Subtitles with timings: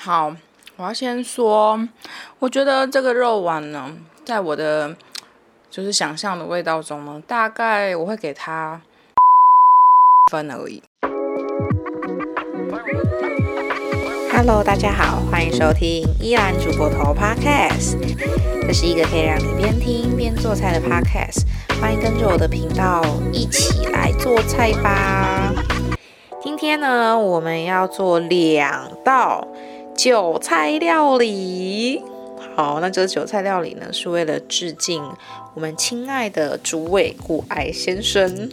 [0.00, 0.32] 好，
[0.76, 1.88] 我要先说，
[2.38, 3.92] 我觉得这个肉丸呢，
[4.24, 4.94] 在我的
[5.68, 8.80] 就是想象的味道中呢，大概我会给它
[10.30, 10.80] 分而已。
[14.32, 17.98] Hello，大家好，欢迎收听依兰主播头 Podcast，
[18.68, 21.42] 这是一个可以让你边听边做菜的 Podcast，
[21.80, 23.02] 欢迎跟着我的频道
[23.32, 25.52] 一起来做菜吧。
[26.40, 29.46] 今天呢，我们要做两道。
[29.98, 32.00] 韭菜料理，
[32.54, 35.02] 好，那这个韭菜料理呢，是为了致敬
[35.58, 38.48] 我们亲爱的主委古埃先生。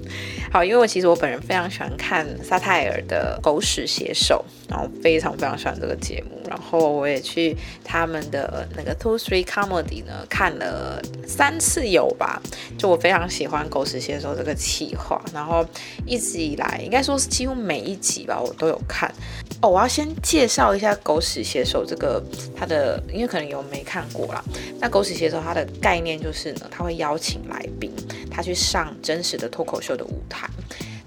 [0.51, 12.41] 好，因为我其实我本人非常喜欢看萨泰尔的《狗屎写手》，然后非常非常喜欢这个节目，然后我也去他们的那个 Two Three Comedy 呢看了三次有吧，
[12.75, 15.63] 就我非常喜欢《狗屎写手》这个企划，然后
[16.07, 19.13] 一直以来应该说是几乎每一集吧，我都有看。
[19.61, 22.23] 哦，我要先介绍一下《狗屎写手》这个
[22.55, 24.43] 它的，因为可能有没看过啦。
[24.79, 27.91] 那《狗屎写手》它的概念就是呢，他会邀请来宾，
[28.29, 30.49] 他去上真实的脱口秀的舞台。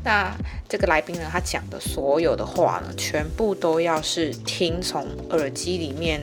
[0.05, 0.33] 那
[0.69, 6.21] 这个来宾呢，他讲的所有的话呢，全部都要是听从耳机里面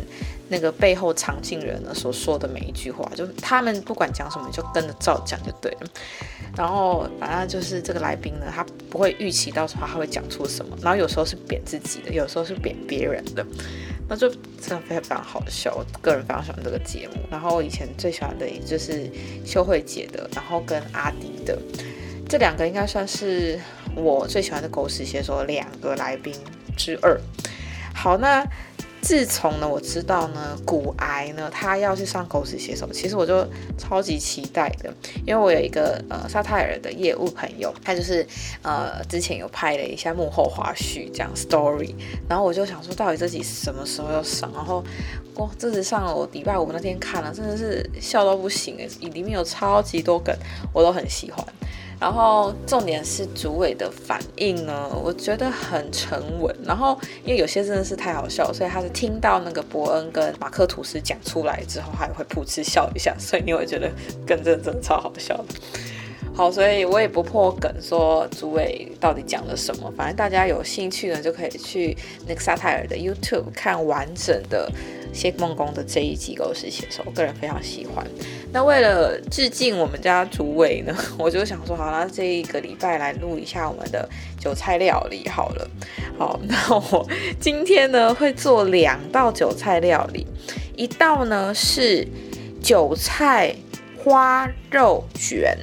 [0.47, 5.88] 那个背后藏镜人呢所说的每一句话，就他们不管讲什么，就跟着照讲就对了。
[6.55, 13.45] 然后反正就是这个来宾呢，他不会预期到时候他会讲出什么，然后有时候是贬自己的，有时候是贬别人的，
[14.08, 15.75] 那就真的非常非常好笑。
[15.75, 17.22] 我个人非常喜欢这个节目。
[17.30, 19.09] 然后我以前最喜欢的就是
[19.45, 21.58] 秀慧姐的，然后跟阿迪的
[22.28, 23.59] 这两个应该算是
[23.95, 26.33] 我最喜欢的狗屎写手两个来宾
[26.78, 27.20] 之二。
[27.94, 28.45] 好，那。
[29.06, 34.92] 自从呢，我知道呢，骨癌呢，他要去上狗屎写手，其实我就超级期待的，
[35.28, 38.26] 因为我有一个呃沙泰尔的业务朋友，他就是
[38.64, 41.94] 呃之前有拍了一下幕后花絮这样 story，
[42.28, 44.52] 然后我就想说，到底这集什么时候要上？
[44.56, 44.83] 然后
[45.36, 50.36] 哇，这次上了，我礼拜五那天看了，真的是笑到不行诶，里面有超级多梗，
[50.73, 51.45] 我都很喜欢。
[52.00, 56.56] 然后重点是主委的反应呢，我觉得很沉稳。
[56.64, 63.89] 然后因为有些真的是太好笑，所以他是听到那个伯恩跟马克吐斯讲出来之后，还会噗嗤笑一下，所以你会觉得
[64.26, 65.55] 跟这真的超好笑的。
[66.34, 71.98] 好，所以我也不破梗说主委到底讲了什么，反正大家有兴趣呢，就可以去
[72.28, 74.70] 那个萨泰尔的 YouTube 看完整的
[75.14, 78.05] 谢梦工的这一集狗屎写手，我个人非常喜欢。
[78.55, 84.08] 那为了致敬我们家主委呢，我就想说，好那这一个礼拜来录一下我们的
[84.39, 85.70] 韭菜料理好了。
[86.17, 87.05] 好，那我
[87.38, 90.26] 今天呢会做两道韭菜料理，
[90.77, 92.08] 一道呢是
[92.64, 93.54] 韭菜
[94.02, 95.58] 花肉卷。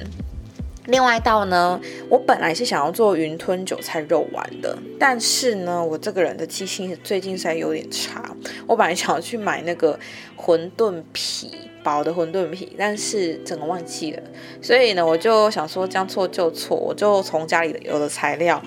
[0.85, 8.23] 另外一道呢，我本来是想要做云吞韭菜肉丸的，但是呢，我这个人的记性最近实在有点差。
[8.67, 9.99] 我本来想要去买那个
[10.37, 11.49] 馄饨皮，
[11.83, 14.23] 薄的馄饨皮，但是整个忘记了。
[14.61, 18.61] 所以呢，我就想说将错就错，我就从家里有的材料，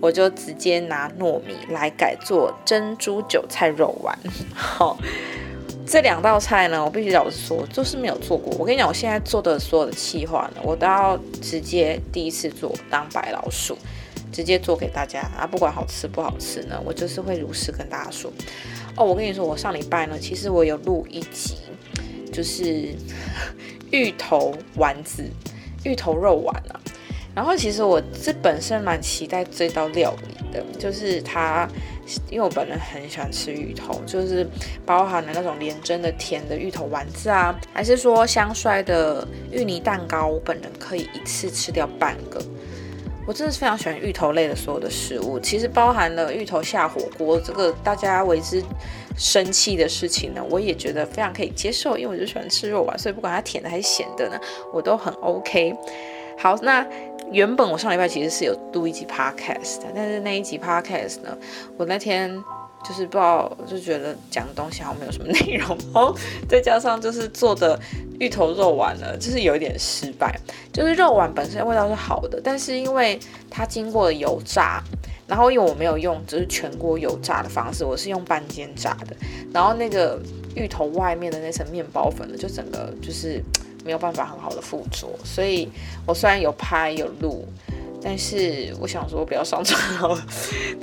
[0.00, 4.18] 我就直接拿糯米来改做珍珠韭菜肉丸。
[4.54, 4.98] 好。
[5.90, 8.54] 这两道菜呢，我必须老实说，就是没有做过。
[8.58, 13.74] 我跟你讲，我现在做的所有的气话呢，我都要直接第一次做当白老鼠，
[14.30, 18.30] 直接做给大家啊，不管好吃不好吃呢，我就是会如实跟大家说。
[18.96, 21.54] 哦，我跟你说，我上礼拜呢，其实我有录一集，
[22.38, 22.94] 就是
[23.90, 25.24] 芋头丸子、
[25.82, 26.78] 芋头肉丸啊。
[27.34, 31.68] 然后其实我这本身蛮期待这道料理的，就是它，
[32.30, 34.48] 因为我本人很喜欢吃芋头，就是
[34.86, 42.40] 包含了那种连真的甜的芋头丸子啊，还是说香衰的芋泥蛋糕，我本人可以一次吃掉半个。
[43.26, 48.62] 我真的是非常喜欢芋头类的所有的食物，其实包含了芋头下火锅这个大家为之
[49.18, 54.40] 生气的事情呢，我也觉得非常可以接受，因为我就喜欢吃肉丸，所以不管它甜的还是咸的呢，
[54.72, 55.74] 我都很 OK。
[56.38, 56.86] 好，那。
[57.30, 61.36] 原本我上礼拜其实是有录一集 podcast，但是那一集 podcast 呢，
[61.76, 62.26] 我那天
[62.82, 66.16] 就是不知道，就觉得讲的东西好像没有什么内容， 然后
[66.48, 67.78] 再加上就是做的
[68.18, 70.40] 芋头肉丸呢，就是有一点失败。
[70.72, 73.20] 就是肉丸本身味道是好的，但是因为
[73.50, 74.82] 它经过了油炸，
[75.28, 79.14] 然后因为我没有用就是全锅油炸的方式，我是用半煎炸的，
[79.52, 80.18] 然后那个
[80.56, 83.40] 芋头外面的那层面包粉呢，就整个就是。
[83.84, 85.66] 没有办法很好的附着，所以
[86.04, 87.46] 我虽然有拍有录，
[88.02, 90.26] 但是我想说不要上传好了。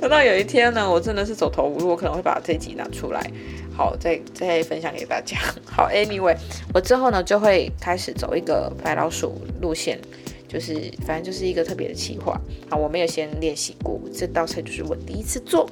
[0.00, 3.30] 等到有一天呢，我真的是走投无路，我可能会把这集拿出来，
[3.76, 5.36] 好再再分享给大家。
[5.66, 6.36] 好，Anyway，
[6.74, 10.00] 我之后呢就会开始走一个白老鼠路线，
[10.48, 10.74] 就是
[11.06, 12.40] 反正就是一个特别的企划。
[12.70, 15.68] 好，我没有先练习过，这道菜就是我第一次做。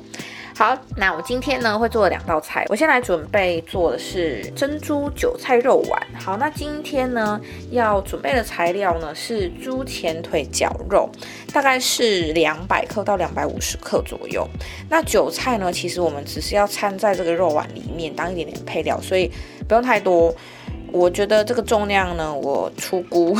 [0.56, 2.64] 好，那我今天呢会做两道菜。
[2.68, 6.06] 我先来准备做的是珍珠韭菜肉丸。
[6.14, 7.40] 好，那今天呢
[7.72, 11.10] 要准备的材料呢是猪前腿绞肉，
[11.52, 14.48] 大概是两百克到两百五十克左右。
[14.88, 19.28] 那韭菜呢，其实我们只是要掺在这个肉丸里面当一点点配料，所以
[19.66, 20.32] 不用太多。
[20.92, 23.36] 我觉得这个重量呢，我出估。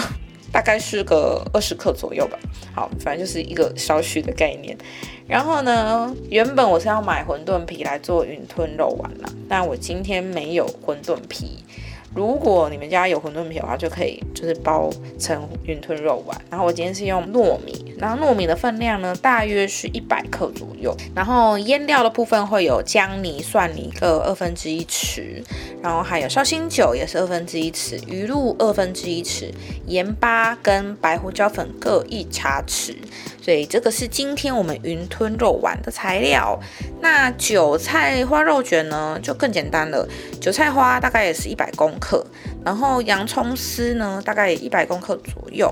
[0.55, 2.39] 大概是个二十克左右吧，
[2.73, 4.79] 好，反正就是一个少许的概念。
[5.27, 11.65] 然后呢，原本我是要买馄饨皮来做云吞肉丸啦，但我今天没有馄饨皮。
[12.15, 14.89] 如果你们家有馄饨皮的话，就可以就是包
[15.19, 16.41] 成云吞肉丸。
[16.49, 20.95] 然后我今天是用糯米，然后糯米的分量呢大约是一百克左右。
[21.15, 25.43] 然后腌料的部分会有姜泥、蒜泥各二分之一匙，
[25.83, 29.51] 然后还有绍兴酒也是二分之一匙，鱼露二分之一匙，
[29.87, 32.95] 盐巴跟白胡椒粉各一茶匙。
[33.43, 36.59] 所以这个是今天我们云吞肉丸的材料。
[37.05, 40.09] 那韭菜花肉卷呢，就更简单了。
[40.41, 42.25] 韭菜花大概也是一百公克，
[42.65, 45.71] 然后洋葱丝呢，大概一百公克左右。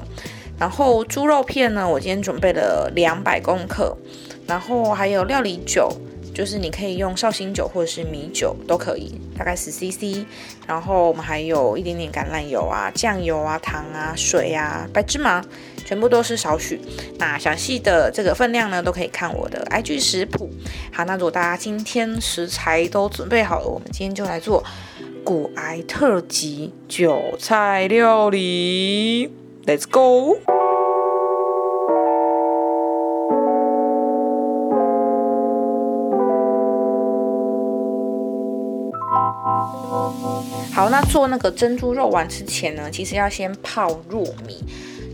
[0.59, 3.97] 然后猪肉片呢，我今天准备了两百公克。
[4.47, 5.91] 然后还有料理酒。
[6.35, 10.25] 就是你可以用绍兴酒或者是米酒都可以，大概十 CC。
[10.67, 15.45] 然后我们还有一点点橄榄油啊、酱油啊、糖啊、水啊、白芝麻，
[15.93, 16.81] 全部都是少许。
[17.19, 20.49] 那详细的这个分量呢，都可以看我的 IG 食谱。
[20.91, 24.65] 好，那如果大家今天食材都准备好了，我们今天就来做
[25.23, 29.31] 骨癌特级韭菜料理
[29.67, 30.39] ，Let's go！
[40.73, 44.65] 好，那做那个珍珠肉丸之前呢，其实要先泡糯米。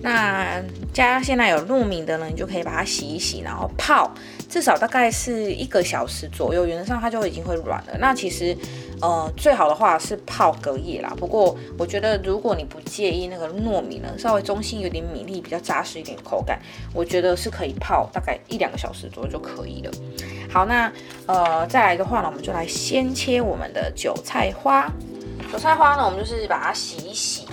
[0.02, 0.62] 那
[0.92, 4.12] 家现在有糯米的呢，你就可以把它洗一洗，然后泡，
[4.48, 7.98] 至少大概是一个小时左右，原则上它就已经会软了。
[7.98, 8.56] 那其实，
[9.00, 11.12] 呃，最好的话是泡隔夜啦。
[11.16, 16.60] 不过我觉得如果你不介意那个糯米呢，稍微中心有点米粒，比较扎实一点口感，
[16.94, 19.90] 我觉得是可以泡大概一两个小时左右就可以了。
[20.50, 20.90] 好，那
[21.26, 24.90] 呃再来的话呢，我们就来先切我们的韭菜花。
[25.50, 27.46] 韭菜花呢，我们就是把它洗一洗，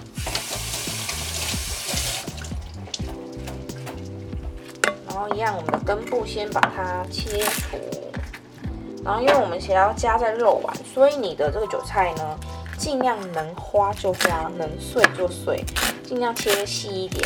[5.15, 7.77] 然后一样，我们的根部先把它切除，
[9.01, 12.37] 然后因为我们想要加在肉丸，所以你的这个韭菜呢，
[12.77, 15.63] 尽量能花就花，能碎就碎，
[16.03, 17.25] 尽量切细一点。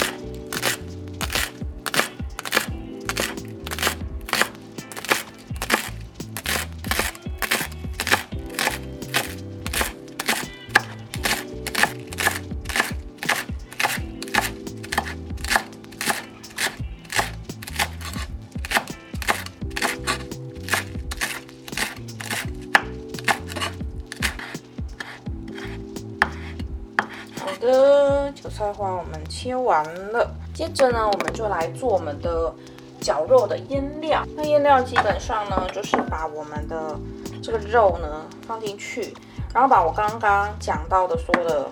[29.42, 29.82] 切完
[30.12, 32.54] 了，接着呢，我们就来做我们的
[33.00, 34.22] 绞肉的腌料。
[34.36, 37.00] 那腌料基本上呢，就是把我们的
[37.42, 39.16] 这个肉呢放进去，
[39.54, 41.70] 然后把我刚刚讲到的说的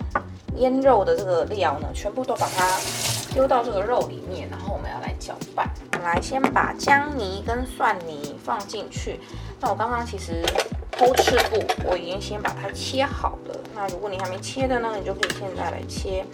[0.55, 2.79] 腌肉的这个料呢，全部都把它
[3.33, 5.69] 丢到这个肉里面，然后我们要来搅拌。
[5.91, 9.19] 我们来，先把姜泥跟蒜泥放进去。
[9.59, 10.41] 那我刚刚其实。
[10.89, 13.55] 偷吃布，我已经先把它切好了。
[13.75, 16.25] 那如果你还没切的呢，你就可以现在来切。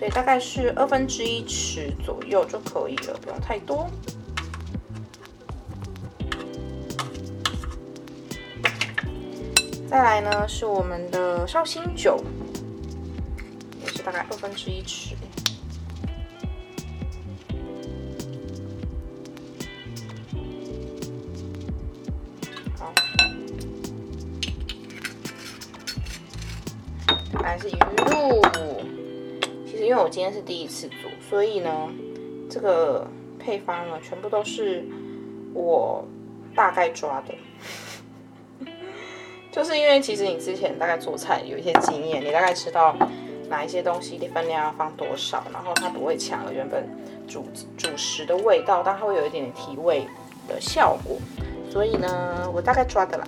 [0.00, 3.86] 所以大概是二分之一匙左右就可以了，不用太多。
[9.90, 12.18] 再来呢是我们的绍兴酒，
[13.82, 15.12] 也是大概二分之一匙。
[30.02, 31.70] 我今天是第一次做，所以呢，
[32.48, 33.06] 这个
[33.38, 34.84] 配方呢，全部都是
[35.52, 36.04] 我
[36.54, 37.34] 大概抓的。
[39.52, 42.96] 就是因为其实你之前大概做菜有一些经验，你大概知道
[43.48, 46.88] 哪一些东西的分量要放多少，然后它不会抢了原本
[47.26, 47.44] 主
[47.76, 50.06] 主食的味道，但它会有一点点提味
[50.48, 51.18] 的效果。
[51.70, 53.26] 所以呢，我大概抓的啦。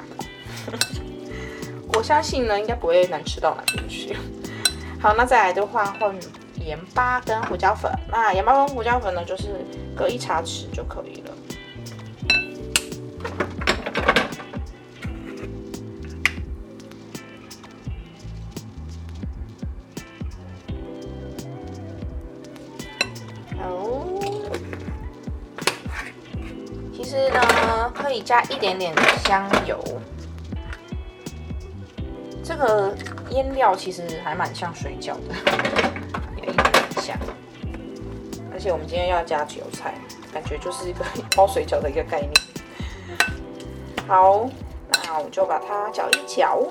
[1.95, 4.17] 我相信呢，应该不会难吃到哪边去。
[5.00, 6.17] 好，那再来的话，混
[6.64, 7.92] 盐巴跟胡椒粉。
[8.09, 9.64] 那盐巴跟胡椒粉呢，就是
[9.97, 11.33] 各一茶匙就可以了。
[26.95, 28.23] 其实呢，可以。
[28.23, 29.76] 加一点点香油。
[32.42, 32.95] 这个
[33.31, 35.35] 腌料其实还蛮像水饺的，
[38.62, 39.92] 而且我们今天要加韭菜，
[40.33, 41.04] 感觉就是一个
[41.35, 42.33] 包水饺的一个概念。
[44.07, 44.49] 好，
[45.04, 46.62] 那我就把它搅一搅。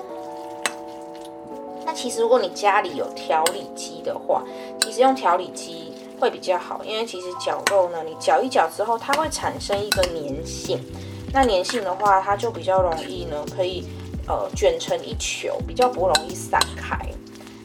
[1.84, 4.42] 那其实如果你家里有调理机的话，
[4.80, 10.82] 其实用调理机会比较好，因为其实绞肉呢，你搅一搅之后，它会产生一个粘性。
[11.30, 13.86] 那粘性的话，它就比较容易呢，可以
[14.26, 16.96] 呃卷成一球，比较不容易散开。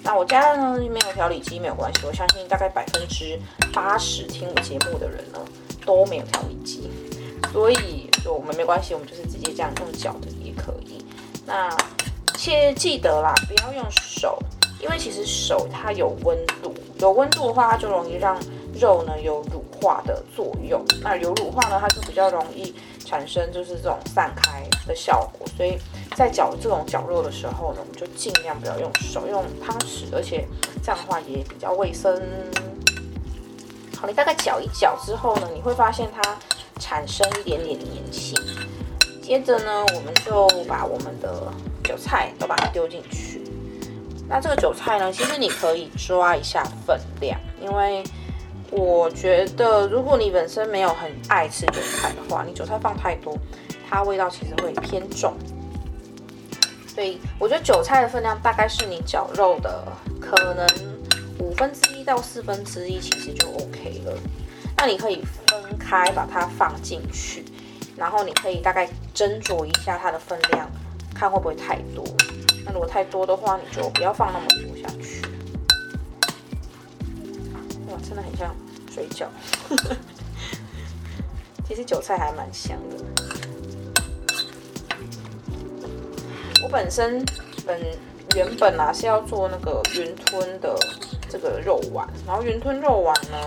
[0.07, 3.37] 那我家呢没有调理机没有关系，我相信大概百分之
[3.73, 5.39] 八十听我节目的人呢
[5.85, 6.89] 都没有调理机，
[7.51, 11.05] 所以我们没关系，我们就是直接这样用搅的也可以。
[11.45, 11.69] 那
[12.37, 14.39] 切记得啦，不要用手，
[14.79, 18.39] 因为其实手它有温度，有温度的话，它就容易让
[18.79, 20.81] 肉呢有乳化的作用。
[21.01, 22.73] 那有乳化呢，它就比较容易。
[23.05, 25.77] 产生就是这种散开的效果，所以
[26.17, 30.47] 在搅这种绞肉的时候呢，我们就尽量不要用手，用汤匙，而且
[30.81, 32.19] 这样的话也比较卫生。
[33.95, 36.35] 好，你大概搅一搅之后呢，你会发现它
[36.79, 38.35] 产生一点点粘性。
[39.21, 43.43] 接着呢，我们就把我们的韭菜都把它丢进去。
[44.27, 48.03] 那这个韭菜呢，其实你可以抓一下分量，因为。
[48.69, 53.33] 我觉得，如果你本身没有很爱吃韭菜的话，你韭菜放太多，
[53.89, 55.33] 它味道其实会偏重。
[56.97, 59.83] 所以我觉得韭菜的分量大概是你绞肉的
[60.19, 60.67] 可能
[61.37, 64.17] 五分之一到四分之一，其实就 OK 了。
[64.75, 67.45] 那你可以分开把它放进去，
[67.95, 70.67] 然后你可以大概斟酌一下它的分量，
[71.13, 72.03] 看会不会太多。
[72.65, 75.21] 那如果太多的话，你就不要放那么多下去。
[77.91, 78.55] 哇真的很像
[78.91, 79.27] 水饺，
[81.67, 83.26] 其实韭菜还蛮香的。
[86.67, 87.25] 我本身
[87.65, 87.79] 本
[88.35, 90.77] 原本啊是要做那个云吞的
[91.29, 93.37] 这个肉丸，然后云吞肉丸呢，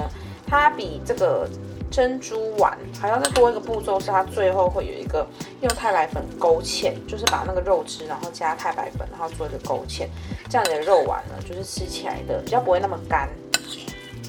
[0.46, 1.46] 它比这个
[1.90, 5.26] 珍珠丸还要再多一个步骤，是它最后会有一个
[5.60, 10.06] 用太白粉勾芡，就是把那个肉汁然后加太白粉，然后做一个勾芡，
[10.48, 13.28] 这样的肉丸呢，就是吃起来的比较不会那么干。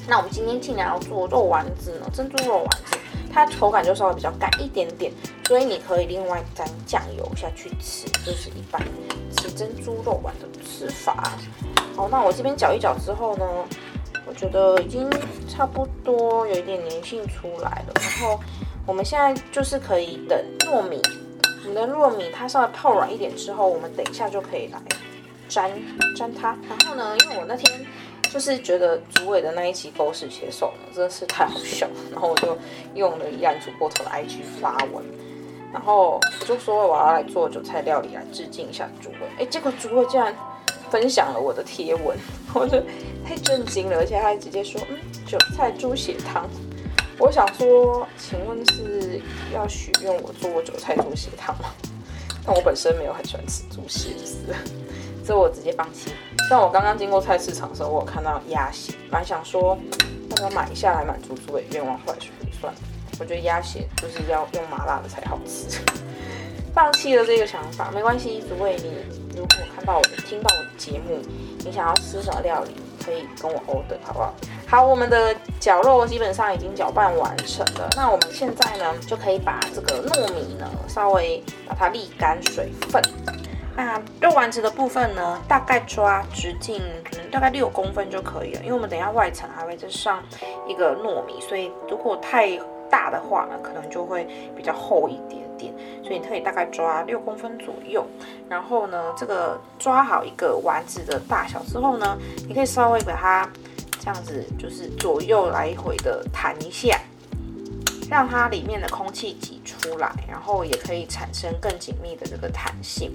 [0.06, 2.98] 那我们今天尽量要做肉丸子呢，珍珠肉丸子，
[3.32, 5.10] 它口感就稍微比较干一点点，
[5.46, 8.80] 所以你可以另外沾酱油下去吃，就是一般
[9.36, 11.32] 吃珍珠肉丸的吃法。
[11.96, 13.46] 好，那我这边搅一搅之后呢，
[14.26, 15.08] 我觉得已经
[15.48, 18.38] 差不多有一点粘性出来了，然后
[18.86, 21.00] 我们现在就是可以等糯米，
[21.64, 24.78] 我们的糯米它稍微泡软一点之后，我们等一下就可以来
[25.48, 25.70] 沾
[26.14, 26.56] 沾它。
[26.68, 27.86] 然后呢，因为我那天。
[28.32, 32.56] 就是觉得主委的那一期狗屎写手呢，真的是太好笑，然后我就
[32.94, 35.04] 用了一案主播头的 IG 发文，
[35.70, 40.34] 然后我就说我要来做韭菜料理来致敬一下主委，哎，结果主委竟然
[40.90, 42.16] 分享了我的贴文，
[42.54, 42.82] 我就
[43.22, 46.48] 太震惊了，而且他还直接说，嗯，韭菜猪血汤，
[47.18, 49.20] 我想说，请问是
[49.52, 51.68] 要许愿我做韭菜猪血汤吗？
[52.46, 54.36] 但我本身没有很喜欢吃猪血，是，
[55.24, 56.12] 所以我直接放弃。
[56.48, 59.78] 像我刚刚经过菜市场的时候，我有看到鸭血，蛮想说
[60.30, 62.78] 要不要买一下来满足诸位愿望，后来说算了。
[63.20, 65.78] 我觉得鸭血就是要用麻辣的才好吃，
[66.74, 68.42] 放弃了这个想法，没关系。
[68.48, 68.94] 诸位，你
[69.36, 71.20] 如果看到我听到我的节目，
[71.64, 72.74] 你想要吃什么料理，
[73.04, 74.34] 可以跟我 order 好不好？
[74.66, 83.02] 好，我们的绞肉基本上已经搅拌完成了，那我们现在呢就可以把这个糯米呢稍微把它沥干水分。
[83.74, 90.22] 那肉丸子的部分呢，大概抓直径可能大概六公分就可以了，因为我们等下外层还会再上
[90.68, 92.58] 一个糯米，所以如果太
[92.90, 98.06] 大的话呢，可能就会比较厚一点点，所以你可以大概抓六公分左右。
[98.48, 103.48] 然后呢，这个抓好一个丸子的大小之后呢，你可以稍微把它
[103.98, 106.98] 这样子，就是左右来回的弹一下。
[108.10, 113.12] 让它里面的空气挤出来，然后也可以产生更紧密的这个弹性。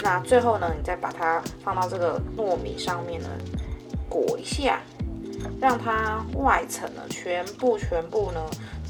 [0.00, 3.28] 那最后呢，你再把它放到这个糯米上面呢，
[4.06, 4.80] 裹一下，
[5.58, 8.40] 让它外层呢全部全部呢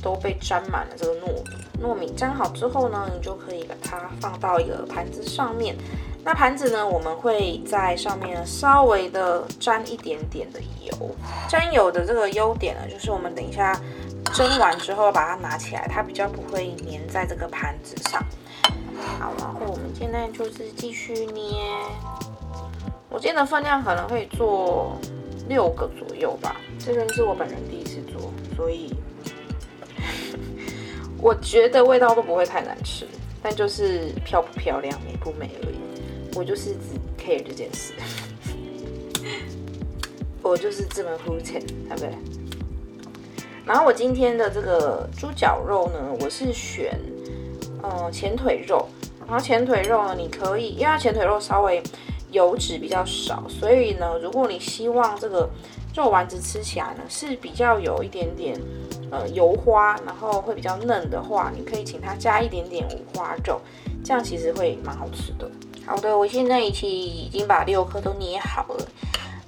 [0.03, 1.81] 都被沾满了这个糯米。
[1.81, 5.77] 糯米沾好之后呢，你就可以把它放到一个盘子上面。
[6.23, 11.15] 那盘子呢，我们会在上面稍微的沾一点点的油。
[11.49, 13.81] 沾油的这个优点呢，就是我们等一下。
[14.35, 18.25] 蒸完之后把它拿起来，它比较不会粘在这个盘子上。
[19.19, 21.63] 好，然后我们现在就是继续捏。
[23.09, 24.97] 我今天的分量可能会做
[25.49, 26.57] 六个左右吧。
[26.79, 28.95] 这个是我本人第一次做，所以
[31.19, 33.07] 我觉得味道都不会太难吃。
[33.43, 35.77] 但就是漂不漂亮、美不美而已。
[36.37, 36.79] 我就是只
[37.19, 37.95] care 这件事，
[40.43, 42.40] 我就是这么肤浅，对不对？
[43.65, 46.99] 然后我今天的这个猪脚肉呢，我是选
[47.83, 48.87] 呃前腿肉。
[49.27, 51.81] 然后前腿肉呢，你可以，因为它前腿肉稍微
[52.33, 55.49] 油脂比较少，所以呢，如果你希望这个
[55.95, 58.61] 肉丸子吃起来呢是比较有一点点
[59.13, 63.61] 呃油花，然后会比较嫩的话，你可以请他加一点点五花肉，
[64.05, 65.49] 这样其实会蛮好吃的。
[65.87, 68.85] 好的，我现在已经已经把六颗都捏好了，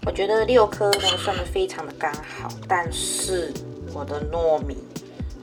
[0.07, 3.53] 我觉得六颗呢算的非常的刚好，但是
[3.93, 4.77] 我的糯米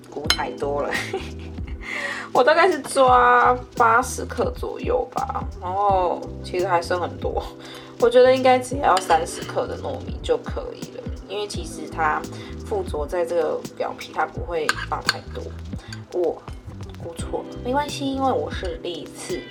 [0.09, 0.89] 估太多了。
[2.31, 7.43] 我大概是抓八十克左右吧，然后其实还剩很多，
[7.99, 12.21] 我觉得应该只要三十克的糯米就可以了，因为其实它
[12.65, 15.43] 附着在这个表皮，它不会放太多。
[16.13, 16.39] 我
[17.03, 19.41] 估错了，没关系，因为我是第一次，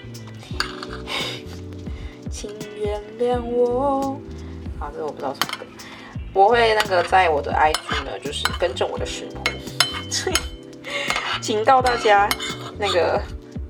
[2.31, 4.21] 请原谅我。
[4.79, 5.67] 好，这个我不知道什么歌，
[6.39, 9.43] 我会那个在我的 IG 呢，就是更正我的食谱，
[11.41, 12.29] 警告大家。
[12.79, 13.21] 那个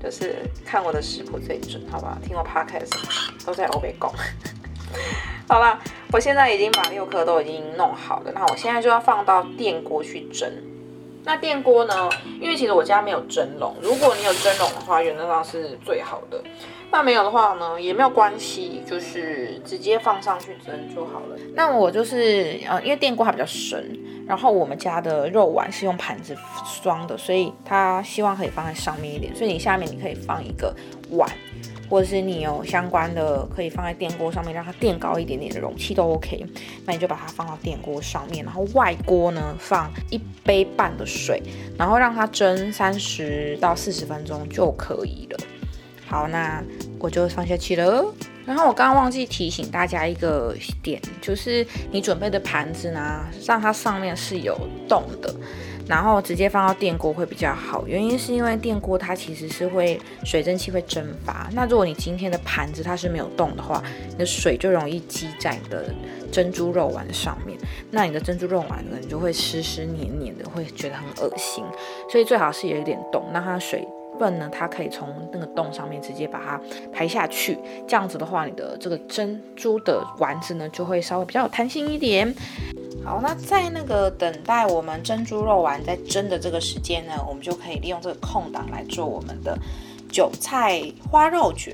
[0.03, 2.19] 就是看我的食谱最准，好吧？
[2.23, 2.91] 听我 podcast
[3.43, 4.13] 都在欧美讲。
[5.47, 5.79] 好了，
[6.11, 10.47] 我现在已经把六颗都已经弄好了，那我现在就要放到电锅去蒸。
[11.29, 12.09] 那电锅呢？
[12.41, 16.41] 因为其实我家没有蒸笼，如果你有蒸笼的话，原则上是最好的。
[16.89, 21.37] 那没有的话呢，也没有关系，就是直接放上去蒸就好了。
[21.53, 23.95] 那我就是呃，因为电锅还比较深，
[24.27, 26.35] 然后我们家的肉丸是用盘子
[26.81, 30.75] 装的，所以它希望可以放在上面一点，所以你下面你可以放一个
[31.11, 31.29] 碗。
[31.89, 36.45] 或者是你有相关的可以放在电锅上面，让它垫高一点点的容器都 OK。
[36.85, 41.41] 那你就把它放到电锅上面，然后外锅呢放一杯半的水，
[41.77, 45.37] 然后让它蒸三十到四十分钟就可以了。
[46.05, 46.63] 好，那
[46.99, 48.05] 我就放下去了。
[48.45, 55.31] 然后我刚刚忘记提醒大家一个点，就是你准备的盘子呢，让它上面是有洞的。
[55.89, 61.49] 然后直接放到电锅会比较好，原因是因为电锅它其实是会水蒸气会蒸发。
[61.51, 65.91] 那如果你今天的盘子它是没有动的话，你的水就容易积在你的
[66.31, 67.57] 珍珠肉丸上面，
[67.89, 71.63] 那你的珍珠肉丸呢，你就会湿湿黏黏的，会觉得很恶心。
[72.07, 73.87] 所以最好是有一点动，那它水
[74.19, 76.61] 分呢，它可以从那个洞上面直接把它
[76.93, 77.57] 排下去。
[77.87, 82.31] 这样子的话，你的这个珍珠的丸子呢，就会稍微比较有弹性一点。
[83.03, 89.57] 好，那在那个等待我们珍珠肉丸在蒸的这个时间呢，我们就可以利用这个空档来做我们的
[90.11, 91.73] 韭菜花肉卷。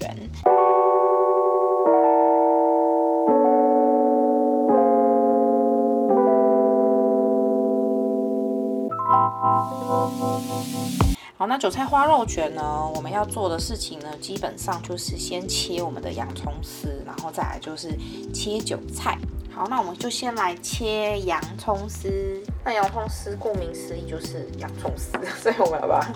[11.47, 17.89] 那韭菜花肉卷呢，我们要做的事情呢，基本上就是先切我们的洋葱丝，然后再来就是
[18.33, 19.17] 切韭菜。
[19.51, 22.43] 好，那我们就先来切洋葱丝。
[22.63, 26.13] 那洋葱丝顾名思义就是洋葱丝， 所以我们要把它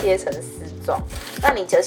[0.00, 1.02] 切成丝状。
[1.42, 1.82] 那你的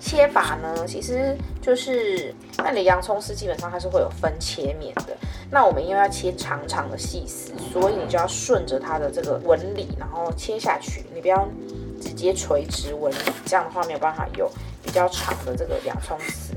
[0.00, 5.16] 切法呢，其实就是那你洋葱丝基本上它是会有分切面的。
[5.48, 11.04] 那我们因为要切长长的细丝，所以你就要顺着它的这个纹理，然后切下去。
[11.14, 11.46] 你不要
[12.02, 14.50] 直接垂直纹理，这样的话没有办法有
[14.82, 16.52] 比较长的这个洋葱丝。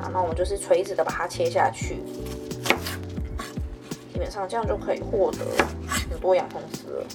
[0.00, 1.98] 好，那我们就是垂直的把它切下去。
[4.12, 5.38] 基本上这样就可以获得
[5.86, 7.06] 很多洋葱丝了。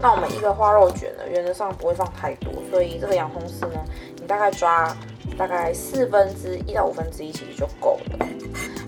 [0.00, 3.84] 那我们一个花肉卷呢，原则上不会放太多，所以这个洋葱丝呢，
[4.20, 4.96] 你大概抓
[5.36, 8.26] 大概四分之一到五分之一其实就够了。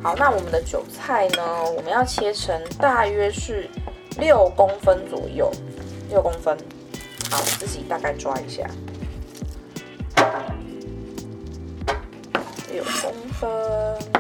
[0.03, 3.69] 好，那我们的韭菜呢，我们要切成大约是
[4.19, 5.51] 六公分左右，
[6.11, 6.57] 六公分。
[7.31, 8.65] 好，自己大概抓一下，
[12.73, 14.16] 六公分。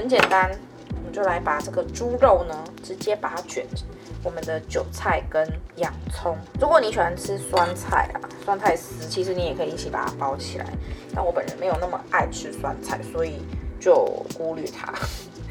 [0.00, 0.50] 很简单，
[0.96, 3.66] 我们就来把这个猪肉呢，直接把它卷
[4.24, 6.34] 我们的韭菜跟洋葱。
[6.58, 10.64] 如果你喜欢吃酸菜啊，酸菜丝，其实你也可以一起把它包起来。
[11.14, 13.42] 但我本人没有那么爱吃酸菜，所以
[13.78, 14.90] 就忽略它。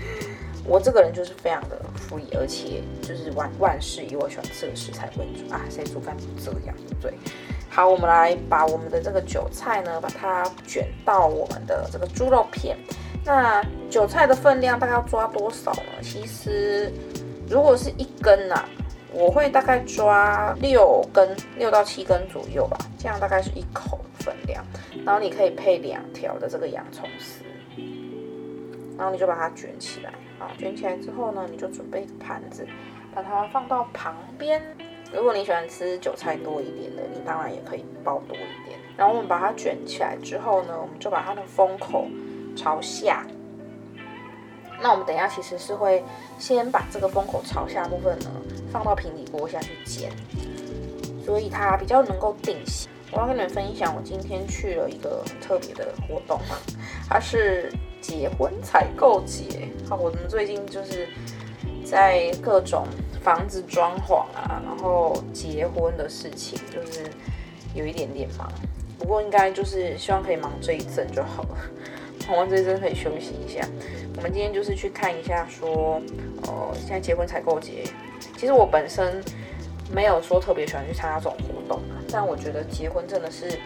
[0.66, 5.62] 我这个人就是非常的 free，而且就是万万事以我喜欢吃的食材为主啊。
[5.70, 6.76] 谁煮饭不这样？
[7.00, 7.14] 对。
[7.70, 12.76] 好，我们来把我们的这个韭菜呢，把它卷到我们的这个猪肉片。
[13.30, 16.02] 那韭菜的分量大概要抓多少呢？
[16.02, 16.92] 其实
[17.48, 18.66] 如果是一根呐，
[19.14, 24.66] 我会大概抓六根，六到七根左右吧，这样大概是一口分量。
[25.06, 27.44] 然后你可以配两条的这个洋葱丝，
[28.98, 30.10] 然后你就把它卷起来。
[30.40, 32.66] 啊，卷起来之后呢，你就准备一个盘子，
[33.14, 34.60] 把它放到旁边。
[35.14, 38.80] 如果你喜欢吃韭菜多一点的，你当然也可以包多一点。
[38.98, 42.08] 然后我们把它卷起来之后呢，我们就把它的封口
[42.56, 43.26] 朝下。
[44.82, 46.04] 那我们等一下其实是会
[46.38, 48.32] 先把这个封口朝下部分呢
[48.72, 50.12] 放到平底锅下去煎，
[51.26, 52.90] 所以它比较能够定型。
[53.12, 56.40] 我要跟你们分享，我今天去了一个很特别的活动，
[57.08, 59.68] 它是结婚采购节。
[59.90, 61.08] 我们最近就是
[61.84, 62.86] 在各种。
[63.22, 67.12] 房子装潢啊，然后结婚的事情，就是
[67.74, 68.50] 有一点点忙。
[68.98, 71.58] 不过应该就是希望可以忙这一阵就好了，
[72.30, 73.68] 忙完这一阵可以休息一下。
[74.16, 76.00] 我们今天就是去看一下，说，
[76.44, 77.84] 呃，现在结婚采购节。
[78.38, 79.24] 其实我本身
[79.92, 83.60] 没有说特别喜欢去参加这种活动，但我觉得结婚真的是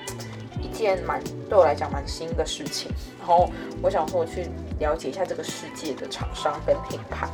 [0.61, 2.89] 一件蛮对我来讲蛮新的事情。
[3.19, 3.49] 然后
[3.81, 4.47] 我想说，我去
[4.79, 7.27] 了解一下这个世界的厂商跟品牌，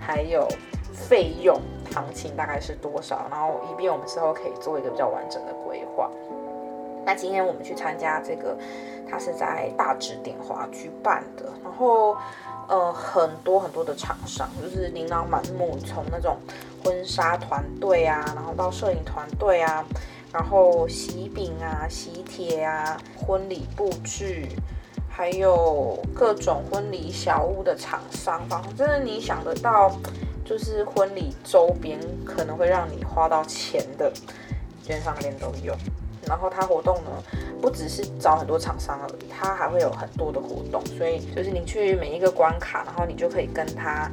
[0.00, 0.48] 还有。
[0.94, 1.58] 费用
[1.92, 3.26] 行情大概是多少？
[3.30, 6.08] 然后以便我们之后可以做一个比较完整的规划。
[7.04, 8.56] 那今天我们去参加这个，
[9.10, 11.44] 它是在大直点华举办的。
[11.62, 12.16] 然后
[12.68, 16.36] 呃，很多很多的厂商，就是琳琅满目，从那种
[16.82, 19.84] 婚纱团队啊，然后到摄影团队啊，
[20.32, 24.46] 然后喜饼啊、喜帖啊、婚礼布置，
[25.08, 29.92] 还有各种婚礼小物的厂商，反正你想得到。
[30.44, 34.10] 就是婚礼周边可能会让你花到钱的，
[34.82, 35.72] 基本上连都有。
[36.26, 37.10] 然后它活动呢，
[37.60, 40.84] 不只是找很多厂商而已，它还会有很多的活动。
[40.86, 44.10] 所以就是你去每一个关卡，然后你就可以跟他，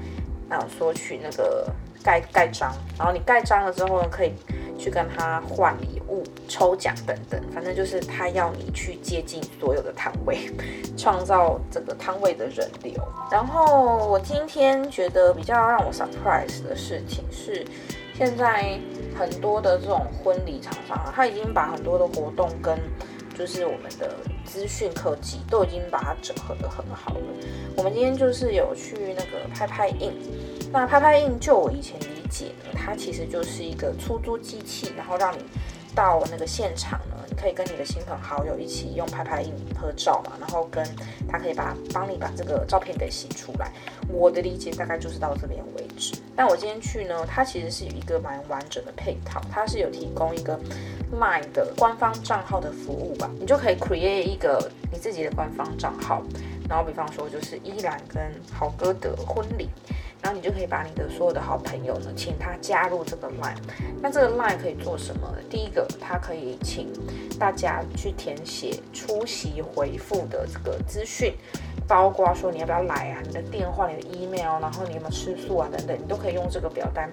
[0.49, 1.67] 啊，索取那个
[2.03, 2.73] 盖盖章。
[2.97, 4.33] 然后你盖章了之后呢，可以。
[4.81, 10.49] 去跟他换礼物、抽奖等等，反正就是他要你去接近所有的摊位，
[10.95, 12.93] 创造这个摊位的人流。
[13.29, 17.65] 然后我今天觉得比较让我 surprise 的事情是，
[18.19, 18.77] 现在
[19.17, 22.77] 很多的这种婚礼厂商啊，他已经把很多的活动跟
[23.33, 27.23] 就是我们的资讯科技都已经把它整合的很好了。
[27.77, 30.11] 我们今天就是有去那个拍拍印，
[30.69, 32.19] 那拍拍印就我以前理。
[32.29, 35.41] 解呢，它其实就是一个出租机器，然后让你
[35.95, 40.83] 到那个现场呢，你可以跟你的亲朋好友一起用拍拍印合照嘛，然后跟
[41.27, 43.71] 他可以把帮你把这个照片给洗出来。
[44.07, 46.15] 我的理解大概就是到这边为止。
[46.35, 50.59] 但我今天去呢，它其实是有一个蛮完整的配套，它是有提供一个
[51.13, 56.23] Line 的官方账号的服务吧，你就可以 create 一个你自己的官方账号，
[56.67, 58.21] 然后比方说就是依兰跟
[58.53, 59.69] 豪哥的婚礼。
[60.21, 63.55] 然后你就可以把你的所有的好朋友呢，请他加入这个 line。
[64.01, 65.37] 那这个 line 可以做什么呢？
[65.49, 66.89] 第一个，它可以请
[67.39, 71.33] 大家去填写出席回复的这个资讯，
[71.87, 77.09] 包括说你要不要来啊，你的电话、你的 email，然后你有没有吃素啊等等，你都可以用这个表单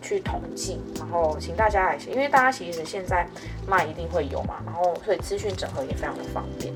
[0.00, 0.80] 去统计。
[0.96, 3.26] 然后请大家来写，因为大家其实现在
[3.66, 6.72] 卖一定会有嘛，然后所以资讯整合也非常的方便。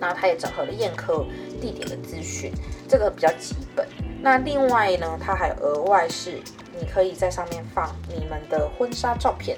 [0.00, 1.24] 然后它也整合了宴客
[1.60, 2.52] 地点的资讯，
[2.88, 3.86] 这个比较基本。
[4.20, 6.40] 那另外呢，它还额外是
[6.78, 9.56] 你可以在上面放你们的婚纱照片，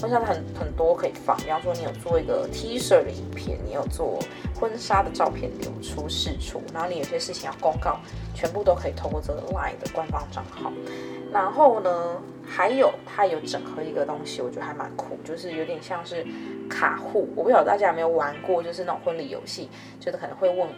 [0.00, 4.20] 婚纱很很多可以放，比方说你有做一个 T 恤的影片，你有做
[4.58, 7.98] 婚纱的照片流出释出，然后你有些事情要公告，
[8.34, 10.72] 全部都可以透过这个 LINE 的官方账号。
[11.32, 16.24] 然后呢，还有它有整合一个东西，我觉得还蛮酷，就是有点像是
[16.68, 19.68] 卡户，我不晓得大家有没有玩过，就是那种婚礼游戏，
[19.98, 20.68] 就是可能会问。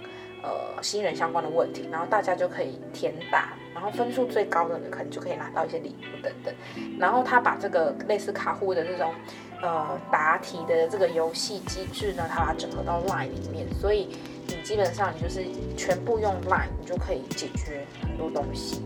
[0.45, 6.55] 呃，新人相关的问题，然后大家就可以填答，然后分数最高的呢，可能就可以拿到一些礼物等等。
[6.99, 9.15] 然后他把这个类似卡户的这种
[9.63, 14.11] 呃答题的这个游戏机制呢，他把它整合到 LINE 里面，所以
[14.47, 15.47] 你基本上你就是
[15.79, 18.83] 全部用 LINE，你就可以解决很多东西。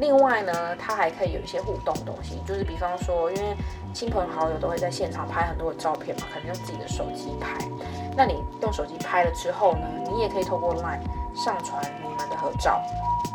[0.00, 3.56] 另外呢，它还可以有一些互动东西，就是比方说，因为
[3.92, 7.56] 亲朋好友都会在现场拍很多的照片嘛，可能用自己的手机拍。
[8.16, 11.00] 那你用手机拍了之后呢，你也可以透过 LINE
[11.34, 12.80] 上传你们的合照，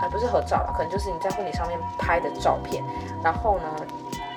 [0.02, 2.84] 而不是合照了，可能就是你在婚礼上面拍的照片。
[3.24, 3.86] 然后呢，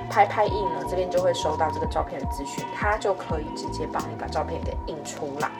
[0.08, 5.50] 拍拍印呢这边就会收到这个照片的资讯，它就可以直接帮你把照片给印出来。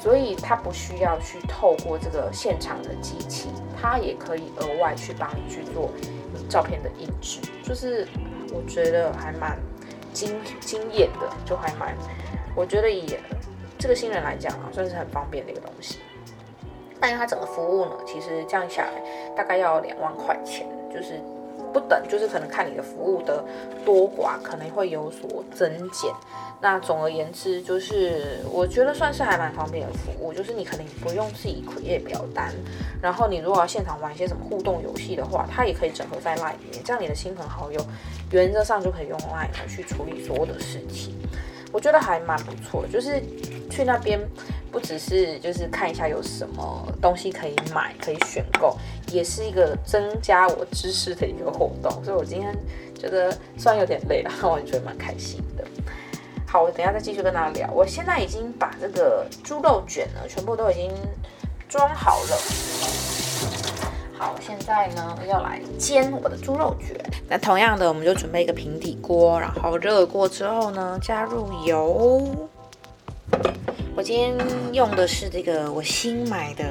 [0.00, 3.48] 所以它不需要去透过这个现场的机器，
[3.80, 5.90] 它也可以额外去帮你去做
[6.48, 8.06] 照片的印制，就是
[8.52, 9.58] 我觉得还蛮
[10.12, 11.96] 惊惊艳的，就还蛮，
[12.54, 13.16] 我觉得以
[13.78, 15.98] 这个新人来讲啊，算是很方便的一个东西。
[17.00, 21.20] 但是它整个服务呢，其实这样下来大概要两万块钱，就是
[21.72, 23.44] 不等，就是可能看你的服务的
[23.84, 26.12] 多寡，可能会有所增减。
[26.60, 32.52] 那总而言之，就是我觉得算是还蛮方便的服务，就是你可能不用自己填表单，
[33.00, 37.80] 然后你如果要现场玩一些什么互动游戏的话，它也可以整合在 Line 里面，这样你的亲朋好友
[38.32, 41.14] 原则上就可以用 Line 去处理所有的事情。
[41.70, 43.22] 我觉得还蛮不错，就是
[43.70, 44.18] 去那边
[44.72, 48.76] 不只是就是看一下有什么东西可以买，可以选购，
[49.12, 52.02] 也是一个增加我知识的一个活动。
[52.02, 52.52] 所以我今天
[52.98, 55.64] 觉得虽然有点累了，但我觉得蛮开心的。
[56.50, 57.70] 好，我等下再继续跟大家聊。
[57.74, 60.90] 我现在已经把这个猪肉卷呢，全部都已经
[61.68, 62.38] 装好了。
[64.16, 66.96] 好，现在呢要来煎我的猪肉卷。
[67.28, 72.48] 那同样的，我们就准备一个平底锅，然后热过之后呢，加入油。
[73.94, 74.34] 我今天
[74.72, 76.64] 用的是这个我新买的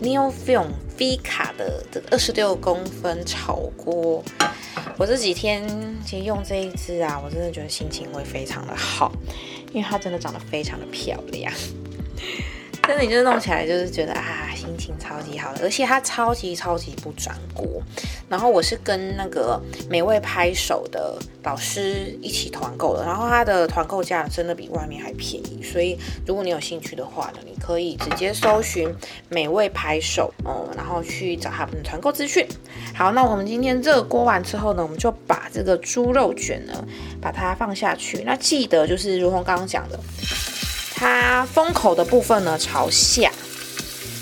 [0.00, 4.24] Neofilm V 卡的这个二十六公分炒锅。
[5.00, 5.66] 我这几天
[6.04, 9.10] 其实用这一支啊，我真的觉得心情会非常的好，
[9.72, 11.50] 因为它真的长得非常的漂亮。
[12.86, 17.82] 真的，你就是弄起来就是觉得啊，心情超级好，而且它超级超级不粘锅。
[18.28, 28.94] 然后我是跟那个美味拍手的老师一起团购的，然后它的团购价真的比外面还便宜，所以如果你有兴趣的话呢，你可以直接搜寻
[29.30, 32.46] 美味拍手哦，然后去找他们的团购资讯。
[32.94, 36.84] 好，那我们今天热锅完之后呢，我们就把这个猪肉卷呢，
[37.20, 38.22] 把它放下去。
[38.24, 39.98] 那记得就是如同刚刚讲的。
[41.02, 43.32] 它封口的部分呢朝下，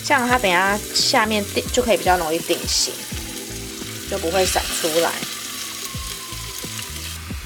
[0.08, 2.94] 这样它等下下面定就可以比较容易定型，
[4.10, 5.10] 就不会散出来。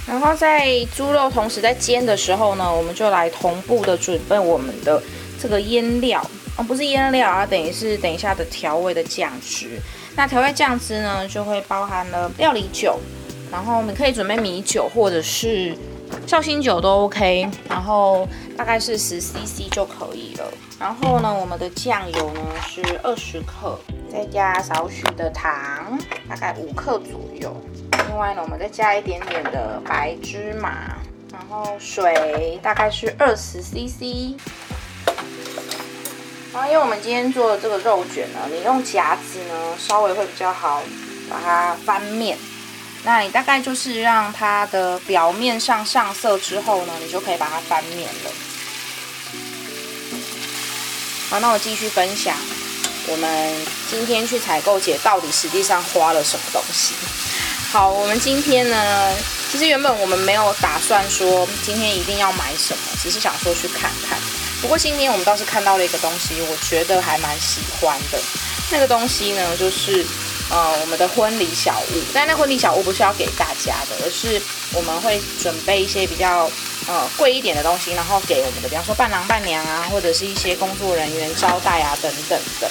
[0.07, 5.03] 然后在猪肉同时在煎的时候呢，我们就来同步的准备我们的
[5.41, 6.25] 这个腌料
[6.57, 9.81] 哦，不是腌料啊，等于是等一下的调味的酱汁。
[10.15, 12.97] 那调味酱汁呢，就会包含了料理酒，
[13.51, 15.77] 然后你可以准备米酒或者是。
[16.27, 20.45] 绍兴酒都 OK，然后大概是十 CC 就可以了。
[20.79, 23.79] 然后呢，我们的酱油呢是二十克，
[24.11, 25.99] 再加少许的糖，
[26.29, 27.55] 大概五克左右。
[28.09, 30.97] 另外呢，我们再加一点点的白芝麻，
[31.33, 34.37] 然后水大概是二十 CC。
[36.53, 40.83] 然后因为我们今天做的这个肉卷呢，你用夹子呢稍微会比较好
[41.31, 42.37] 把它翻面。
[43.05, 48.31] 那你大概就是让它的表面上上色之后呢，你就可以把它翻面了。
[51.29, 52.37] 好，那我继续分享
[53.09, 56.95] 我们今天去采购节到底实际上花了什么东西。
[57.73, 59.13] 好，我们今天呢，
[59.51, 64.17] 其实原本我们没有打算说今天一定要买什么，只是想说去看看。
[64.61, 68.21] 不过今天我们倒是看到了一个东西，我觉得还蛮喜欢的。
[68.71, 70.07] 那个东西呢，就是。
[70.51, 74.41] 呃，我们的婚礼小物，但那婚礼小物不是要给大家的，而是
[74.75, 76.51] 我们会准备一些比较
[76.87, 82.71] 呃贵一点的东西，然后给我们的，比方说伴郎伴娘啊，或者是一些工作人员招待啊等等的。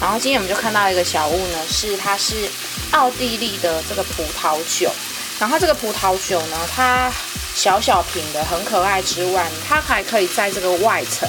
[0.00, 2.48] 然后今天我们就看到一个小物呢，是它是
[2.92, 4.90] 奥地利的这个葡萄酒，
[5.38, 7.12] 然后这个葡萄酒呢，它
[7.54, 11.28] 小小瓶的很可爱之外，它还可以在这个外层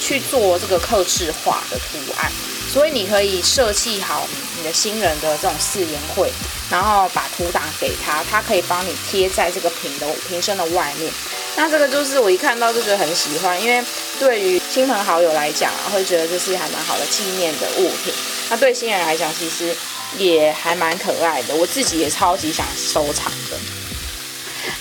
[0.00, 2.32] 去做这个刻制化的图案。
[2.74, 4.26] 所以你可以设计好
[4.58, 6.28] 你的新人的这种誓言会，
[6.68, 11.12] 然后把图档给他，他可以帮你贴在这个瓶的瓶身的外面。
[11.54, 13.80] 那这个就是我一看到就觉得很喜欢，因为
[14.18, 18.12] 对于亲朋好友来讲，会觉得这是还蛮好的纪念的物品。
[18.50, 19.72] 那对新人来讲，其实
[20.18, 23.83] 也还蛮可爱的，我自己也超级想收藏的。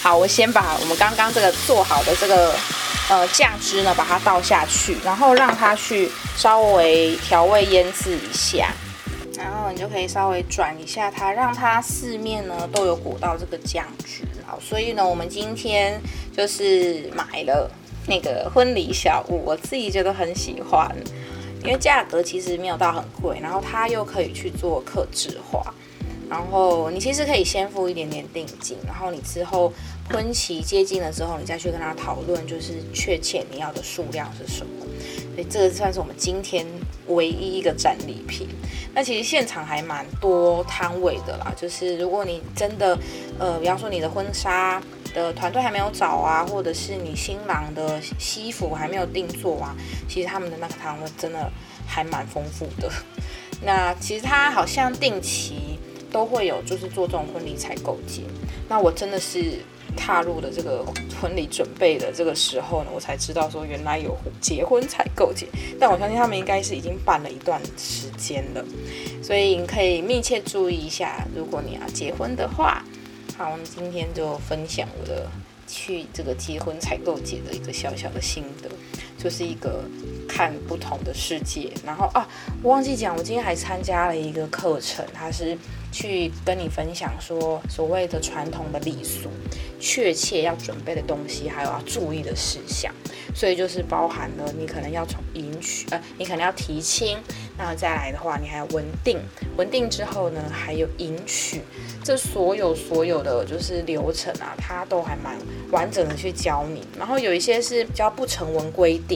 [0.02, 2.54] 好，我先把我们刚刚这个做好的这个。
[3.10, 8.72] 呃，酱汁呢，把它倒下去，然后让它去稍微调味腌制一下，
[9.38, 14.24] 然后你就可以稍微转一下它，让它四面呢都有裹到这个酱汁。
[14.48, 16.02] 好，所以呢，我们今天
[16.36, 17.70] 就是买了
[18.08, 20.90] 那个婚礼小物，我自己觉得很喜欢，
[21.62, 25.62] 因为价格其实没有到很贵，然后它又可以去做克制化。
[26.34, 29.72] 然后你其实可以先付一点点定金，然后你之后
[30.10, 34.84] 婚期接近了之后，你再去跟他讨论，就是确切你要的数量是什么。
[35.36, 36.66] 所以这个算是我们今天
[37.06, 38.48] 唯一一个战利品。
[38.96, 42.98] 那其实现场还蛮多摊位的啦，就是如果你真的，
[43.38, 44.82] 呃，比方说你的婚纱
[45.14, 49.76] 的团队还没有找啊，或者是你新郎的西服还没有定做啊，
[50.10, 51.52] 其实他们的那个摊位真的
[51.86, 52.92] 还蛮丰富的。
[53.64, 55.73] 那其实他好像定期。
[56.14, 58.22] 都会有，就是做这种婚礼采购节。
[58.70, 59.56] 那我真的是
[59.98, 60.86] 踏入了这个
[61.20, 65.48] 婚礼准备的这个时候呢，我才知道说原来有结婚采购节，
[65.80, 68.64] 但我相信他们应该是已经办了一段时间了，
[69.22, 72.84] 所以你可以密切注意一下，如果你要结婚的话。
[73.36, 75.28] 好，我们今天就分享我的
[75.68, 78.70] 去这个结婚采购节的一个小小的心得，
[79.24, 79.84] 就是一个
[80.28, 81.72] 看不同的世界。
[81.86, 82.28] 然后啊，
[82.62, 85.58] 我忘记讲，我今天还参加了一个课程，它是
[85.92, 89.30] 去跟你分享说所谓的传统的礼俗，
[89.80, 92.94] 确切要准备的东西，还有要注意的事项。
[93.36, 97.18] 所以就是包含了你可能要从迎娶，呃，你可能要提亲，
[97.58, 99.18] 那再来的话，你还要稳定，
[99.58, 101.62] 稳定之后呢，还有迎娶。
[102.04, 105.36] 这所有所有的就是流程啊，它都还蛮
[105.72, 106.86] 完整的去教你。
[106.96, 109.13] 然后有一些是比较不成文规定，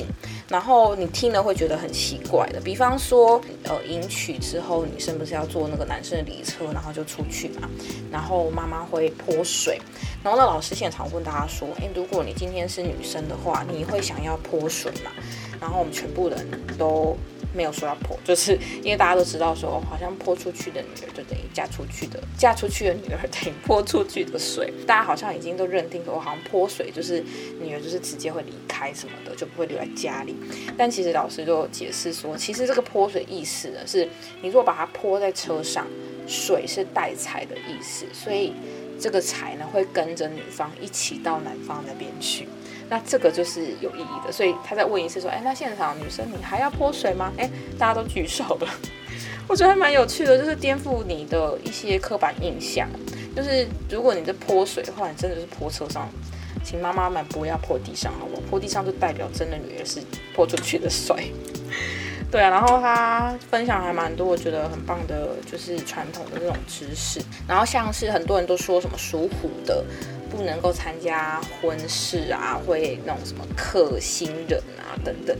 [0.49, 2.59] 然后你听了会觉得很奇怪的。
[2.59, 7.69] 比方说，呃，迎娶之后，女生不是要坐那个男生的礼车，然后就出去嘛。
[8.11, 9.79] 然后妈妈会泼水，
[10.23, 15.11] 然后那老师现场问大家说：“诶，如果你今天是女生的话，你会想要泼水吗？”
[15.59, 17.17] 然后我们全部人都。
[17.53, 27.23] 没有说要泼，就是因为大家都知道说，好像泼出去的女儿就等于嫁出去的，嫁出去的女儿等于泼出去的水， 大家好像已经都认定说，好像泼水就是
[27.59, 30.35] 女儿就是直接会离开什么的，就不会留在家里。
[30.77, 34.07] 但其实老师就解释说，其实这个泼水意思呢，是
[34.41, 35.87] 你如果把它泼在车上，
[36.27, 38.53] 水是带财的意思，所以
[38.99, 42.47] 这个财呢会跟着女方一起到男方那边去。
[42.89, 47.33] 那这个就是有意义的，所以他在问一次说，哎，那现场女生你还要泼水吗？
[47.37, 48.67] 哎，大家都举手了，
[49.47, 52.87] 我觉得还蛮有趣的，就是颠覆你的一些刻板印象。
[53.35, 56.07] 就是如果你在泼水的话，你真的是泼车上，
[56.63, 58.41] 请妈妈们不要泼地上，好不好？
[58.49, 59.99] 泼地上就代表真的女儿是
[60.33, 61.33] 泼出去的水。
[62.31, 67.21] 对啊，然后他分享还蛮多，我觉得很棒的，就是传统的那种知识。
[67.47, 69.83] 然后像是很多人都说什么属虎的。
[70.29, 75.35] 不能够参加婚事啊，会那种什么克新人啊等等，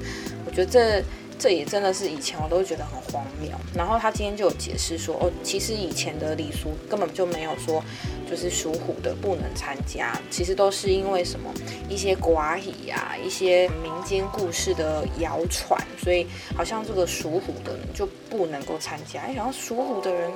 [0.46, 1.04] 我觉得这
[1.40, 3.52] 这也真的是以前我都觉得很荒谬。
[3.76, 7.84] 然后他今天就有解释说，哦，其实以前的礼俗根本就没有说
[8.30, 11.54] 就是属虎的不能参加，其实都是因为什么
[11.88, 19.22] 一些寡语啊，一些民间故事的谣传，所以好像这个属虎的人就不能够参加。
[19.22, 20.32] 哎，然后属虎的人。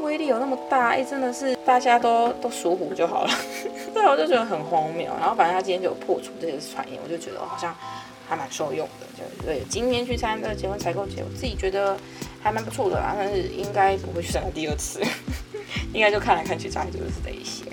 [0.00, 0.88] 威力有那么大？
[0.88, 3.30] 哎，真的是大家都都属虎就好了。
[3.94, 5.10] 对，我就觉得很荒谬。
[5.20, 7.74] 然后反正他今天就有破除这些传言，我就觉得好像
[8.28, 9.06] 还蛮受用的。
[9.16, 11.96] 就对，今天去参加结婚采购节，我自己觉得
[12.42, 13.14] 还蛮不错的啦。
[13.16, 15.00] 但是应该不会去参加第二次，
[15.94, 17.64] 应该就看来看去，大概就是这一些。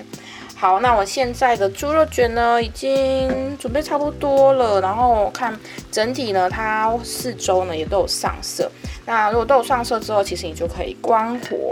[0.56, 4.80] 好，那我现在的猪肉卷呢，已经准备差不多了。
[4.80, 5.60] 然后看
[5.92, 8.72] 整体呢，它四周呢也都有上色。
[9.08, 11.72] 那如果都有上色之后，其实你就可以关火。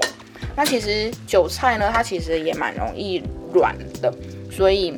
[0.55, 4.13] 那其实韭菜呢，它其实也蛮容易软的，
[4.51, 4.91] 所以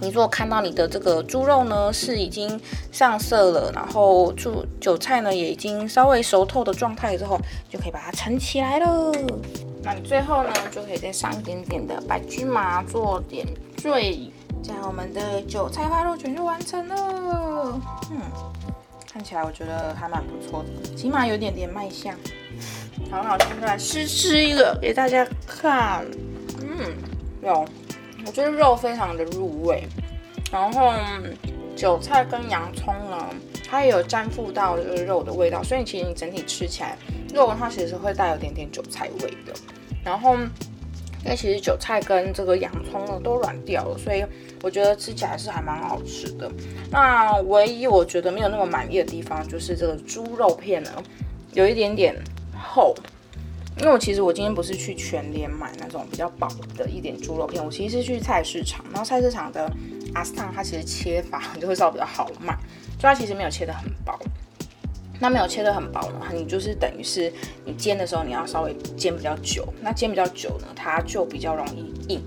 [0.00, 7.38] 你如果看到你的这个猪肉呢是已经上色了，然后猪韭菜呢也已经稍微熟透的状态之后，
[7.68, 9.12] 就可以把它盛起来了。
[9.82, 14.30] 那你最后呢，就可以再上一点点的白芝麻做点缀，
[14.62, 17.80] 这样我们的韭菜花肉卷就完成了。
[18.10, 18.20] 嗯，
[19.10, 22.14] 看起来我觉得还蛮不错的，起码有点点卖相。
[23.08, 26.04] 好，那我现在试吃一个给大家看。
[26.60, 26.92] 嗯，
[27.42, 27.64] 有，
[28.26, 29.84] 我觉得肉非常的入味，
[30.52, 30.92] 然后
[31.74, 33.28] 韭菜跟洋葱呢，
[33.68, 36.96] 它也有沾附到这个肉的味道，所以其实你整体吃起来，
[37.34, 39.52] 肉它其实会带有点点韭菜味的。
[40.04, 44.24] 然后，因为其实韭菜跟这个洋葱呢都软掉了，所以
[44.62, 46.48] 我觉得吃起来是还蛮好吃的。
[46.90, 50.90] 那唯一我觉得没有那么满意的地方，就是这个猪肉片呢，
[51.54, 52.14] 有一点点。
[52.72, 52.94] 厚，
[53.78, 59.70] 因为我其实我今天不是去全联买那种比较薄的一点猪肉片，我其实是去菜市场，然后菜市场的
[60.14, 62.56] 阿斯汤它其实切法就会稍微比较好卖，
[62.98, 64.18] 所以它其实没有切的很薄。
[65.22, 67.30] 那没有切的很薄呢，你就是等于是
[67.66, 72.22] 你煎的时候你要稍微煎比较久，那煎比较久呢，它就比较容易硬。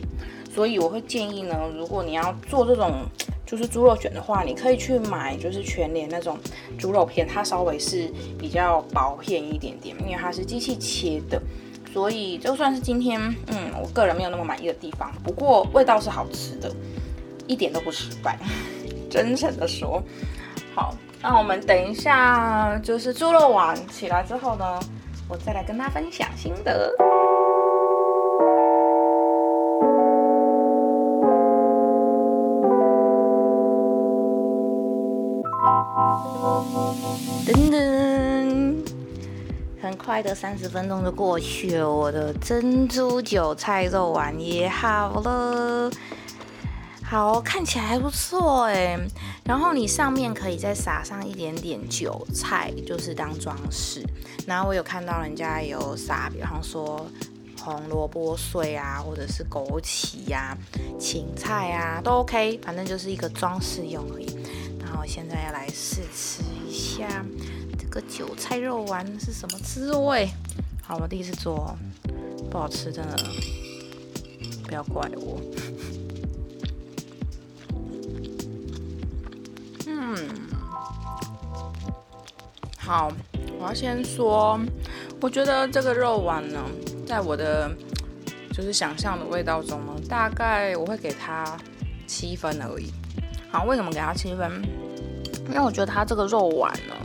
[0.53, 3.03] 所以我会建议呢，如果你要做这种
[3.45, 6.37] 就是猪肉卷的话，你可以去买就是全联那种
[6.77, 11.41] 猪肉片，它稍微是比较薄片一点点，因为它是机器切的，
[11.93, 16.73] 所以就算是今天嗯，我个人没有那么满意的地方，不过味道是好吃的，
[17.45, 18.39] 一点都不失败，
[19.11, 20.01] 真诚的说。
[20.73, 24.79] 好，那我们等一下就是猪肉丸起来之后呢，
[25.27, 26.91] 我再来跟大家分享心得。
[37.45, 38.77] 噔噔，
[39.81, 45.91] 很快的三十分钟就过去了，我的珍珠韭菜肉丸也好了。
[47.03, 48.97] 好，看起来还不错哎。
[49.43, 54.01] 然后你上面可以再撒上一点点韭菜，就是当装饰。
[54.47, 57.05] 然后我有看到人家有撒，比方说
[57.61, 60.57] 红萝卜碎啊，或者是枸杞呀、
[60.97, 64.27] 芹菜啊，都 OK，反正就是一个装饰用而已。
[64.93, 67.25] 然后现在要来试吃一下
[67.79, 70.29] 这个韭菜肉丸是什么滋味。
[70.83, 71.75] 好，我第一次做，
[72.51, 73.17] 不好吃真的，
[74.67, 75.41] 不要怪我。
[79.87, 80.15] 嗯，
[82.77, 83.11] 好，
[83.59, 84.59] 我要先说，
[85.19, 86.63] 我觉得这个肉丸呢，
[87.07, 87.75] 在我的
[88.51, 91.57] 就是想象的味道中呢，大概我会给它
[92.05, 92.93] 七分而已。
[93.49, 94.61] 好，为什么给它七分？
[95.47, 96.95] 因为我觉得它这个肉丸呢，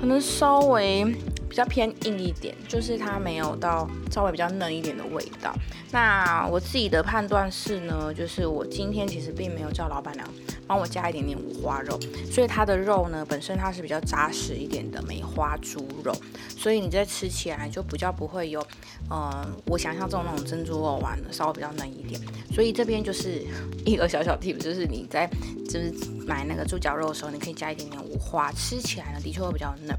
[0.00, 1.14] 可能稍微。
[1.48, 5.50] 比较偏硬一点，就是它没有到稍微比较嫩一点的味道。
[5.90, 10.28] 那我自己的判断是呢，就是我今天其实并没有叫老板娘
[10.68, 11.98] 帮我加一点点五花肉，
[12.30, 16.14] 所以它的肉呢本身它是比较扎实一点的梅花猪肉，
[16.56, 18.60] 所以你在吃起来就比较不会有，
[19.08, 22.20] 呃，我想象中那种珍珠肉丸稍微比较嫩一点。
[22.52, 23.42] 所以这边就是
[23.86, 25.28] 一个小小 tip，就是你在
[25.64, 25.92] 就是
[26.26, 29.96] 买那个猪脚肉的时候，你可以加一点点五花，吃起来呢的确会比较嫩。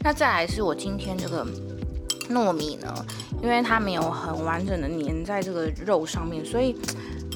[0.00, 1.46] 那再来是我今天这个
[2.28, 2.92] 糯米呢，
[3.42, 6.76] 因为它没有很完整的粘在这个肉上面，所以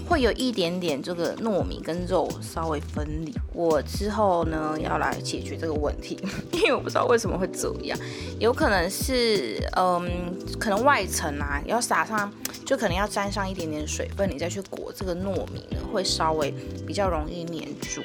[0.09, 3.34] 会有一点点这个糯米跟肉稍微分离。
[3.52, 6.18] 我之后呢要来解决这个问题，
[6.52, 7.98] 因为我不知道为什么会这样，
[8.38, 12.32] 有可能是嗯，可能外层啊要撒上，
[12.66, 16.52] 就可能要沾上一点点水分，你再去裹这个糯米呢，会稍微
[16.86, 18.02] 比较容易粘住。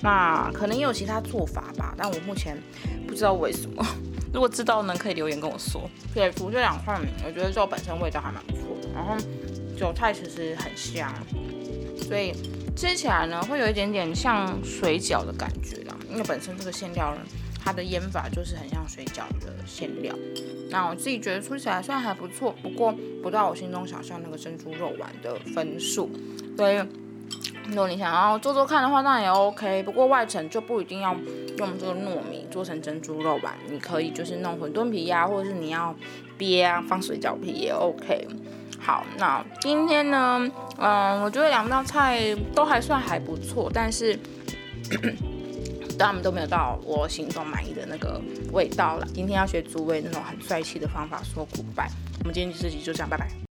[0.00, 2.60] 那可能也有其他做法吧，但我目前
[3.06, 3.86] 不知道为什么。
[4.32, 5.82] 如果知道呢，可以留言跟我说。
[6.14, 8.62] 对，煮这两块，我觉得肉本身味道还蛮不错。
[8.94, 9.14] 然后
[9.82, 11.12] 韭菜其实很香，
[11.96, 12.32] 所以
[12.76, 15.96] 吃起来呢会有一点点像水饺的感觉啦。
[16.08, 17.12] 因为本身这个馅料，
[17.60, 20.14] 它的腌法就是很像水饺的馅料。
[20.70, 26.08] 那我自己觉得吃起来虽然还不错，不过不到我心中想象那个珍珠肉丸的分数。
[26.56, 26.80] 所以。
[27.68, 29.84] 如果你想要做做看的话，那也 OK。
[29.84, 31.14] 不过外层就不一定要
[31.58, 35.94] 用这个糯米做成珍珠肉丸，你可以就是弄馄饨皮呀，或者是你要
[36.36, 38.26] 憋啊放水饺皮也 OK。
[38.84, 44.18] 好，那今天呢，嗯，我觉得两道菜都还算还不错，但是
[45.98, 48.20] 他们都没有到我心中满意的那个
[48.52, 49.06] 味道了。
[49.14, 51.88] 今天要学诸位那种很帅气的方法说 goodbye。
[52.20, 53.51] 我们今天这集就这样，拜拜。